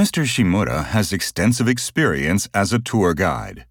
Mr. 0.00 0.24
Shimura 0.24 0.86
has 0.86 1.12
extensive 1.12 1.68
experience 1.68 2.48
as 2.54 2.72
a 2.72 2.78
tour 2.78 3.12
guide. 3.12 3.66